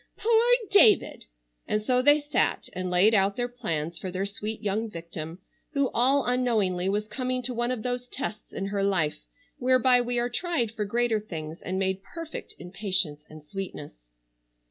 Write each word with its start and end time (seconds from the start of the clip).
"Poor 0.17 0.43
David!" 0.71 1.25
and 1.67 1.83
so 1.83 2.01
they 2.01 2.19
sat 2.19 2.69
and 2.73 2.89
laid 2.89 3.13
out 3.13 3.35
their 3.35 3.47
plans 3.47 3.99
for 3.99 4.09
their 4.09 4.25
sweet 4.25 4.59
young 4.63 4.89
victim, 4.89 5.37
who 5.73 5.91
all 5.93 6.25
unknowingly 6.25 6.89
was 6.89 7.07
coming 7.07 7.43
to 7.43 7.53
one 7.53 7.69
of 7.69 7.83
those 7.83 8.07
tests 8.07 8.51
in 8.51 8.65
her 8.65 8.83
life 8.83 9.27
whereby 9.59 10.01
we 10.01 10.17
are 10.17 10.27
tried 10.27 10.71
for 10.71 10.85
greater 10.85 11.19
things 11.19 11.61
and 11.61 11.77
made 11.77 12.01
perfect 12.01 12.55
in 12.57 12.71
patience 12.71 13.25
and 13.29 13.43
sweetness. 13.43 14.07